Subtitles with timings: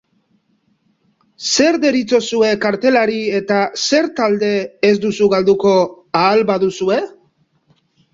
[1.49, 4.49] Zer deritzozue kartelari eta zer talde
[4.89, 5.75] ez duzu galduko,
[6.23, 6.99] ahal baduzue?